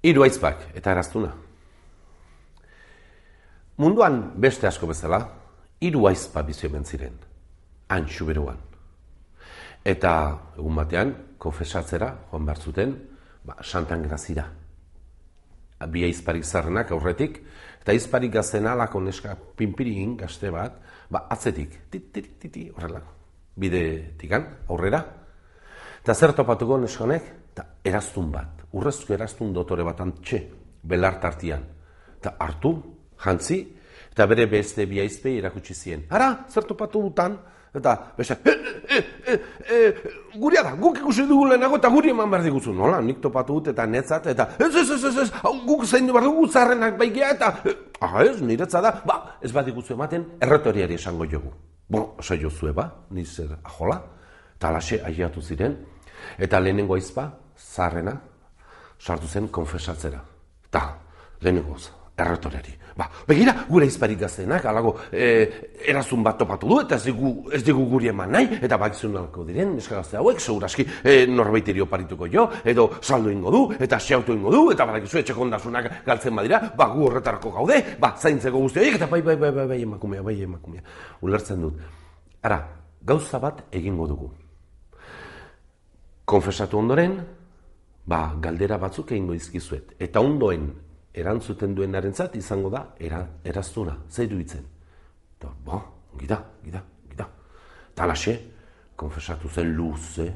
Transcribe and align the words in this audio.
Hiru 0.00 0.24
aizpak 0.24 0.70
eta 0.78 0.94
eraztuna. 0.94 1.34
Munduan 3.80 4.20
beste 4.40 4.68
asko 4.68 4.88
bezala, 4.88 5.18
hiru 5.80 6.06
aizpa 6.08 6.42
bizi 6.44 6.66
hemen 6.68 6.84
ziren. 6.84 7.18
Han 7.92 8.06
xuberuan. 8.08 8.56
Eta 9.84 10.12
egun 10.56 10.76
batean, 10.76 11.12
konfesatzera, 11.40 12.10
joan 12.30 12.48
behar 12.48 12.60
zuten, 12.60 12.94
ba, 13.44 13.56
santan 13.62 14.04
grazira. 14.04 14.46
Bi 15.88 16.04
aizparik 16.04 16.44
zarrenak 16.44 16.92
aurretik, 16.92 17.40
eta 17.80 17.92
aizparik 17.92 18.32
gazten 18.34 18.68
alako 18.68 19.00
neska 19.00 19.34
pinpirin 19.56 20.16
gazte 20.20 20.52
bat, 20.52 20.76
ba, 21.10 21.26
atzetik, 21.32 21.76
titi, 21.90 22.22
titi, 22.40 22.66
horrela, 22.76 23.00
bide 23.56 23.84
tikan, 24.20 24.46
aurrera. 24.68 25.00
Eta 26.00 26.14
zer 26.14 26.36
topatuko 26.36 26.76
neskonek? 26.80 27.32
Eta 27.52 27.66
eraztun 27.84 28.28
bat, 28.32 28.59
urrezko 28.72 29.14
eraztun 29.14 29.52
dotore 29.52 29.84
bat 29.86 30.00
antxe, 30.00 30.40
belartartian. 30.82 31.62
Eta 32.20 32.36
hartu, 32.38 32.74
jantzi, 33.24 33.60
eta 34.10 34.26
bere 34.26 34.46
beste 34.50 34.86
biaizpe 34.86 35.32
irakutsi 35.38 35.74
zien. 35.74 36.04
Ara, 36.10 36.30
zer 36.48 36.66
topatu 36.68 37.02
dutan, 37.02 37.36
eta 37.74 37.94
beste, 38.16 38.36
e, 38.44 38.96
e, 38.96 38.98
e, 39.32 39.34
e, 39.70 39.78
guria 40.34 40.62
da, 40.66 40.74
guk 40.78 40.98
ikusi 40.98 41.26
dugu 41.28 41.46
lehenago 41.52 41.78
eta 41.78 41.90
guri 41.92 42.10
eman 42.10 42.30
behar 42.30 42.44
diguzu. 42.44 42.74
Nola, 42.74 43.00
nik 43.00 43.20
topatu 43.22 43.58
dut 43.58 43.70
eta 43.74 43.86
netzat, 43.86 44.26
eta 44.32 44.48
ez, 44.58 44.74
ez, 44.74 44.88
ez, 44.96 45.04
ez, 45.04 45.16
ez, 45.24 45.28
guk 45.66 45.84
zein 45.86 46.06
du 46.06 46.16
behar 46.16 46.26
dugu 46.26 46.48
zarrenak 46.48 46.98
baigea, 46.98 47.30
eta, 47.36 47.52
ah, 48.00 48.16
ez, 48.24 48.40
niretza 48.42 48.82
da, 48.84 48.94
ba, 49.06 49.20
ez 49.42 49.52
bat 49.54 49.66
diguzu 49.66 49.94
ematen, 49.94 50.26
erretoriari 50.42 50.98
esango 50.98 51.28
jogu. 51.30 51.52
Bueno, 51.90 52.14
osa 52.18 52.36
jozue 52.38 52.72
ba, 52.72 52.86
nizer 53.10 53.56
ajola, 53.64 54.00
eta 54.56 54.68
alaxe 54.68 55.00
aiatu 55.06 55.42
ziren, 55.42 55.78
eta 56.38 56.60
lehenengo 56.60 56.94
aizpa, 56.94 57.30
zarrena, 57.56 58.20
sartu 59.00 59.26
zen 59.26 59.48
konfesatzera. 59.48 60.20
Ta, 60.70 60.84
lehenengo 61.40 61.76
erretoreri. 62.20 62.74
Ba, 62.96 63.06
begira, 63.28 63.54
gure 63.68 63.86
izparik 63.88 64.18
gaztenak, 64.20 64.64
alago, 64.68 64.92
e, 65.12 65.28
erazun 65.88 66.24
bat 66.24 66.36
topatu 66.40 66.68
du, 66.68 66.80
eta 66.82 66.98
ez 66.98 67.06
digu, 67.06 67.30
ez 67.54 67.62
digu 67.64 67.86
guri 67.88 68.10
eman 68.10 68.34
nahi, 68.34 68.58
eta 68.60 68.76
bakizun 68.80 69.14
nalko 69.16 69.44
diren, 69.48 69.72
neska 69.78 70.00
gazte 70.00 70.18
hauek, 70.20 70.40
seguraski, 70.42 70.84
e, 71.04 71.24
norbait 71.30 71.70
parituko 71.88 72.28
jo, 72.28 72.48
edo 72.64 72.90
saldo 73.00 73.30
ingo 73.30 73.50
du, 73.50 73.62
eta 73.78 73.98
xeautu 73.98 74.34
ingo 74.34 74.50
du, 74.52 74.70
eta 74.72 74.84
badakizu 74.84 75.18
etxeko 75.18 75.42
ondasunak 75.42 76.04
galtzen 76.04 76.36
badira, 76.36 76.60
ba, 76.76 76.90
gu 76.92 77.06
horretarako 77.06 77.50
gaude, 77.52 77.80
ba, 77.98 78.14
zaintzeko 78.18 78.58
guzti 78.58 78.80
horiek, 78.80 79.00
eta 79.00 79.06
bai, 79.06 79.22
bai, 79.22 79.36
bai, 79.36 79.52
bai, 79.52 79.66
bai, 79.66 79.82
emakumea, 79.82 80.22
bai, 80.22 80.36
emakumea. 80.42 80.82
Ulertzen 81.22 81.62
dut. 81.62 81.80
Ara, 82.42 82.60
gauza 83.02 83.38
bat 83.40 83.64
egingo 83.72 84.06
dugu. 84.06 84.30
Konfesatu 86.24 86.78
ondoren, 86.78 87.16
ba, 88.10 88.34
galdera 88.42 88.78
batzuk 88.82 89.12
egingo 89.14 89.36
izkizuet. 89.36 89.94
Eta 90.02 90.22
ondoen 90.24 90.66
erantzuten 91.14 91.74
duenarentzat 91.76 92.36
izango 92.40 92.70
da 92.72 92.84
era, 92.98 93.22
eraztuna, 93.44 93.96
zeiru 94.10 94.40
itzen. 94.42 94.66
Eta, 95.38 95.50
bo, 95.64 95.80
gida, 96.18 96.40
gida, 96.64 96.82
gida. 97.10 97.28
Talaxe, 97.94 98.36
konfesatu 98.98 99.48
zen 99.48 99.72
luze, 99.76 100.26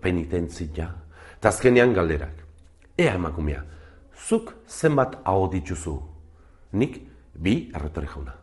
penitentzia, 0.00 0.88
eta 1.36 1.50
azkenean 1.50 1.92
galderak. 1.96 2.42
Ea 2.96 3.14
emakumea, 3.18 3.64
zuk 4.14 4.54
zenbat 4.70 5.18
hau 5.26 5.48
dituzu, 5.52 5.96
nik 6.78 7.00
bi 7.34 7.56
erretore 7.74 8.08
jauna. 8.08 8.34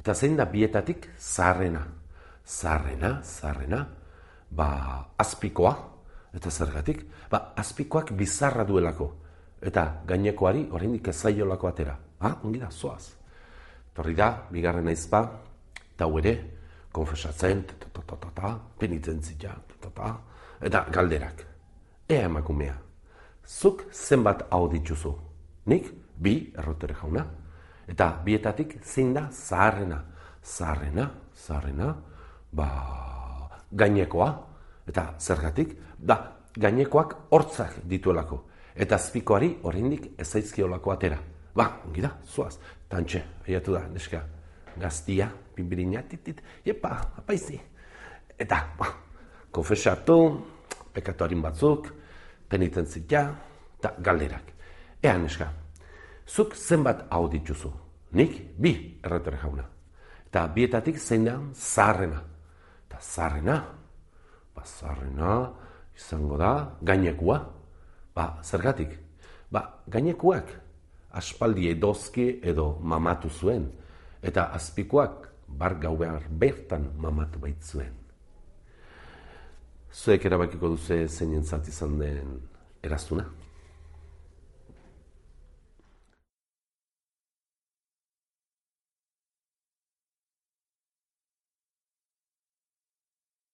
Eta 0.00 0.14
zein 0.14 0.36
da 0.36 0.44
bietatik 0.50 1.08
zarrena. 1.18 1.86
Zarrena, 2.46 3.20
zarrena, 3.24 3.80
ba, 4.50 4.68
azpikoa, 5.18 5.72
eta 6.36 6.50
zergatik, 6.50 7.06
ba, 7.30 7.52
azpikoak 7.56 8.12
bizarra 8.12 8.64
duelako 8.64 9.14
eta 9.60 10.02
gainekoari 10.06 10.68
oraindik 10.72 11.08
ez 11.08 11.16
zaiolako 11.16 11.68
atera. 11.68 11.96
Ah, 12.20 12.36
ongi 12.44 12.60
da, 12.60 12.70
zoaz. 12.70 13.14
Torri 13.94 14.14
da, 14.14 14.30
bigarren 14.52 14.88
aizpa, 14.88 15.22
eta 15.94 16.08
ere, 16.18 16.34
konfesatzen, 16.92 17.64
penitentzia, 18.78 19.54
eta 20.60 20.84
galderak. 20.92 21.44
Ea 22.08 22.24
emakumea, 22.28 22.76
zuk 23.46 23.86
zenbat 23.92 24.46
hau 24.50 24.68
dituzu? 24.68 25.14
Nik, 25.66 25.90
bi, 26.16 26.52
errotere 26.56 26.94
jauna. 26.94 27.24
Eta 27.86 28.10
bietatik 28.24 28.78
zein 28.84 29.12
da 29.14 29.28
zaharrena. 29.30 30.02
Zaharrena, 30.42 31.10
zaharrena, 31.34 31.94
ba, 32.52 32.68
gainekoa. 33.72 34.30
Eta 34.86 35.14
zergatik, 35.18 35.76
da, 35.98 36.36
gainekoak 36.56 37.16
hortzak 37.30 37.80
dituelako 37.84 38.44
eta 38.76 38.96
azpikoari 38.96 39.56
oraindik 39.62 40.10
ez 40.18 40.34
atera. 40.92 41.18
Ba, 41.54 41.80
ongi 41.86 42.00
da, 42.00 42.10
zoaz. 42.24 42.58
Tantxe, 42.88 43.22
aiatu 43.48 43.72
da, 43.72 43.86
neska, 43.88 44.22
gaztia, 44.76 45.30
pinbirina, 45.54 46.02
titit, 46.02 46.42
jepa, 46.64 46.90
apaizi. 47.16 47.58
Eta, 48.38 48.74
ba, 48.78 48.86
konfesatu, 49.50 50.44
pekatuarin 50.92 51.40
batzuk, 51.42 51.88
penitentzia, 52.48 53.22
eta 53.78 53.94
galderak. 53.98 54.52
Ea, 55.02 55.16
neska, 55.18 55.48
zuk 56.28 56.54
zenbat 56.54 57.06
hau 57.10 57.26
dituzu? 57.28 57.72
Nik, 58.12 58.36
bi, 58.58 59.00
erretore 59.02 59.40
jauna. 59.40 59.64
Eta 60.28 60.46
bietatik 60.52 60.98
zein 60.98 61.24
da, 61.24 61.40
zaharrena. 61.54 62.20
Eta 62.86 63.00
zaharrena, 63.00 63.56
ba, 64.56 64.64
zaharrena, 64.64 65.36
izango 65.96 66.40
da, 66.40 66.54
gainekua, 66.82 67.42
Ba, 68.16 68.40
zergatik? 68.40 68.96
Ba, 69.52 69.60
gainekuak 69.92 70.48
aspaldi 71.16 71.68
edozki 71.68 72.40
edo 72.44 72.78
mamatu 72.80 73.28
zuen, 73.28 73.68
eta 74.24 74.48
azpikoak 74.56 75.28
bar 75.46 75.76
gau 75.80 75.94
behar 76.00 76.24
bertan 76.30 76.88
mamatu 76.96 77.40
baitzuen. 77.44 77.92
Zuek 79.92 80.24
erabakiko 80.28 80.72
duze 80.74 81.06
zein 81.08 81.36
izan 81.36 81.98
den 82.00 82.40
eraztuna? 82.82 83.24